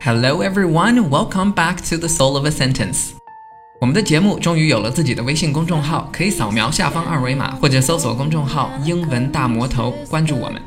[0.00, 3.10] Hello everyone, welcome back to the Soul of a Sentence。
[3.80, 10.62] 我们的节目终于有了自己的微信公众号，可以扫描下方二维码或者搜索公众号“英文大魔头”，关注我们。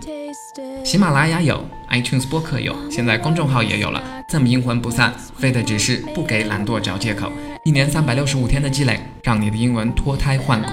[0.83, 7.31] 喜马拉雅有，iTunes 播客有，现在公众号也有了，这么阴魂不散，非的只是不给懒惰找借口。
[7.63, 10.67] 一年三百六十五天的积累，让你的英文脱胎换骨。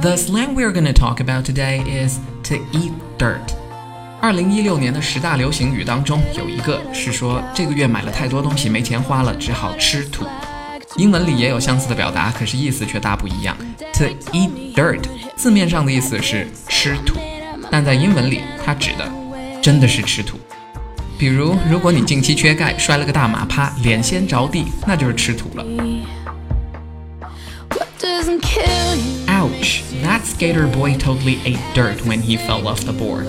[0.00, 3.61] The slang we're going to talk about today is to eat dirt.
[4.23, 10.25] 二零一六年的十大流行语当中，有一个是说这个月买了太多东西没钱花了，只好吃土。
[10.95, 13.53] 英文里也有相似的表达，可是意思却大不一样。
[13.95, 15.01] To eat dirt
[15.35, 17.19] 字面上的意思是吃土，
[17.69, 19.11] 但在英文里它指的
[19.61, 20.39] 真的是吃土。
[21.17, 25.65] 比如，如果你近期缺钙，摔了个大马趴，脸先着地，那就是吃土了。
[29.27, 29.81] Ouch!
[30.01, 33.27] That skater boy totally ate dirt when he fell off the board.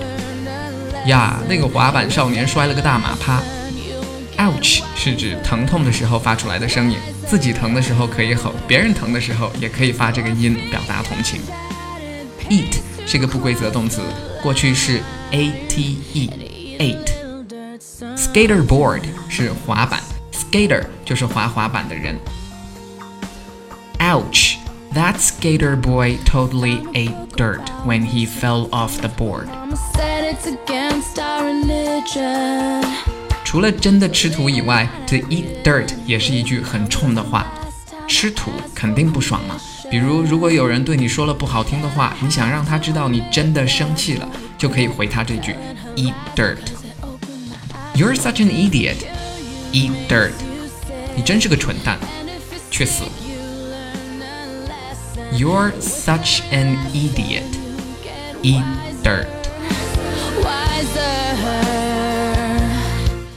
[1.06, 3.40] 呀，那个滑板少年摔了个大马趴。
[4.38, 11.40] Ouch 是指疼痛的时候发出来的声音，自己疼的时候可以吼，别人疼的时候也可以发这个音表达同情。
[12.48, 14.00] Eat 是个不规则动词，
[14.42, 20.00] 过去是 a t e，ate。Skaterboard 是滑板，
[20.32, 22.18] skater 就是滑滑板的人。
[23.98, 24.56] Ouch!
[24.94, 29.46] That skater boy totally ate dirt when he fell off the board.
[33.43, 37.47] 除了真的吃土以外，to eat dirt 也是一句很冲的话。
[38.07, 39.55] 吃土肯定不爽嘛。
[39.89, 45.55] 比如，如果有人对你说了不好听的话，你想让他知道你真的生气了，就可以回他这句
[45.95, 46.57] eat dirt。
[47.95, 48.97] You're such an idiot.
[49.71, 50.33] Eat dirt.
[51.15, 51.97] 你真是个蠢蛋，
[52.69, 53.03] 去死。
[55.31, 57.43] You're such an idiot.
[58.41, 58.63] Eat
[59.03, 59.27] dirt.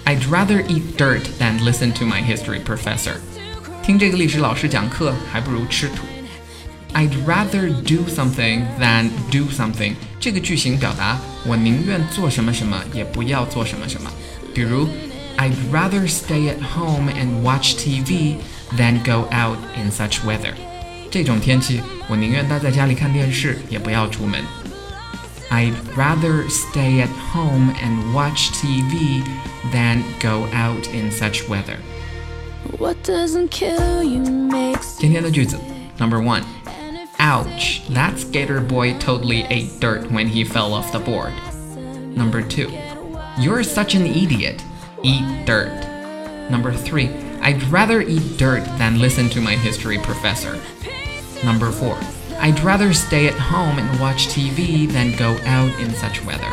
[0.06, 3.16] I'd rather eat dirt than listen to my history professor.
[3.82, 6.04] 听这个历史老师讲课，还不如吃土。
[6.94, 14.12] I'd rather do something than do something 这个句型表达我宁愿做什么什么，也不要做什么什么。
[14.54, 14.88] 比如，
[15.38, 18.36] I'd rather stay at home and watch TV
[18.78, 20.54] than go out in such weather。
[21.10, 24.44] 这种天气，我宁愿待在家里看电视，也不要出门。
[25.52, 29.24] I'd rather stay at home and watch TV
[29.72, 31.78] than go out in such weather.
[32.78, 35.58] What doesn't kill you makes 今天的句子
[36.00, 36.44] Number one.
[37.20, 41.34] Ouch, that skater boy totally ate dirt when he fell off the board.
[42.16, 42.72] Number two.
[43.40, 44.64] You're such an idiot.
[45.04, 45.72] Eat dirt.
[46.50, 47.10] Number three.
[47.42, 50.60] I'd rather eat dirt than listen to my history professor.
[51.44, 51.98] Number four.
[52.42, 56.52] I'd rather stay at home and watch TV than go out in such weather.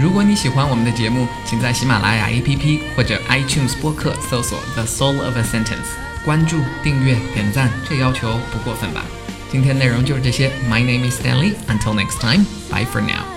[0.00, 9.04] 如果你喜欢我们的节目，请在喜马拉雅 APP 或者 iTunes 播客搜索 The Soul of a Sentence，关注、订阅、点赞，这要求不过分吧？
[9.50, 10.50] 今天内容就是这些。
[10.68, 11.54] My name is Stanley.
[11.68, 13.35] Until next time, bye for now.